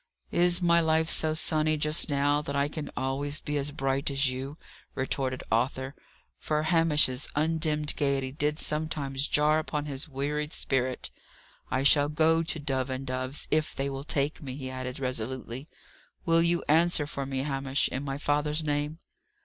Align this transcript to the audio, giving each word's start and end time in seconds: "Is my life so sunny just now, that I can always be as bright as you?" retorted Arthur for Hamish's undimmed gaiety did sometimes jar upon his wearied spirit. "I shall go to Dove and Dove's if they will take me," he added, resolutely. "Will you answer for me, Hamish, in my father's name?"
"Is 0.31 0.63
my 0.63 0.79
life 0.79 1.11
so 1.11 1.35
sunny 1.35 1.77
just 1.77 2.09
now, 2.09 2.41
that 2.41 2.55
I 2.55 2.67
can 2.67 2.89
always 2.97 3.39
be 3.39 3.55
as 3.57 3.69
bright 3.69 4.09
as 4.09 4.31
you?" 4.31 4.57
retorted 4.95 5.43
Arthur 5.51 5.93
for 6.39 6.63
Hamish's 6.63 7.27
undimmed 7.35 7.95
gaiety 7.97 8.31
did 8.31 8.57
sometimes 8.57 9.27
jar 9.27 9.59
upon 9.59 9.85
his 9.85 10.09
wearied 10.09 10.53
spirit. 10.53 11.11
"I 11.69 11.83
shall 11.83 12.09
go 12.09 12.41
to 12.41 12.59
Dove 12.59 12.89
and 12.89 13.05
Dove's 13.05 13.47
if 13.51 13.75
they 13.75 13.91
will 13.91 14.03
take 14.03 14.41
me," 14.41 14.55
he 14.55 14.71
added, 14.71 14.99
resolutely. 14.99 15.69
"Will 16.25 16.41
you 16.41 16.63
answer 16.67 17.05
for 17.05 17.27
me, 17.27 17.43
Hamish, 17.43 17.87
in 17.89 18.01
my 18.01 18.17
father's 18.17 18.63
name?" 18.63 18.97